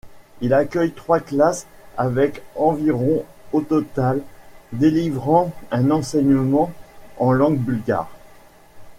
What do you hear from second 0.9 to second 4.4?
trois classes avec environ au total,